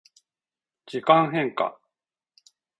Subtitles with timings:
[0.87, 1.79] 時間変化